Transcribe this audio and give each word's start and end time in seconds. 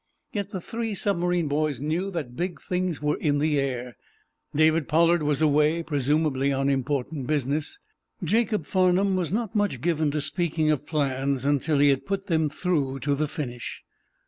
Yet 0.33 0.49
the 0.49 0.61
three 0.61 0.95
submarine 0.95 1.47
boys 1.47 1.79
knew 1.79 2.09
that 2.09 2.35
big 2.35 2.59
things 2.59 3.03
were 3.03 3.17
in 3.17 3.37
the 3.37 3.59
air. 3.59 3.97
David 4.55 4.87
Pollard 4.87 5.21
was 5.21 5.43
away, 5.43 5.83
presumably 5.83 6.51
on 6.51 6.69
important 6.69 7.27
business. 7.27 7.77
Jacob 8.23 8.65
Farnum 8.65 9.15
was 9.15 9.31
not 9.31 9.53
much 9.55 9.79
given 9.79 10.09
to 10.09 10.19
speaking 10.19 10.71
of 10.71 10.87
plans 10.87 11.45
until 11.45 11.77
he 11.77 11.89
had 11.89 12.07
put 12.07 12.25
them 12.25 12.49
through 12.49 12.97
to 13.01 13.13
the 13.13 13.27
finish. 13.27 13.83